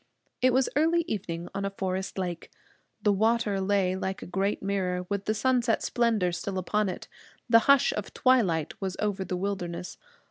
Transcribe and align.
It 0.41 0.51
was 0.51 0.67
early 0.75 1.01
evening 1.07 1.47
on 1.53 1.63
a 1.63 1.69
forest 1.69 2.17
lake. 2.17 2.49
The 3.03 3.13
water 3.13 3.59
lay 3.61 3.95
like 3.95 4.23
a 4.23 4.25
great 4.25 4.63
mirror, 4.63 5.05
with 5.09 5.25
the 5.25 5.35
sunset 5.35 5.83
splendor 5.83 6.31
still 6.31 6.57
upon 6.57 6.89
it. 6.89 7.07
The 7.47 7.59
hush 7.69 7.93
of 7.93 8.11
twilight 8.11 8.73
was 8.81 8.97
over 8.99 9.23
the 9.23 9.37
wilderness. 9.37 9.99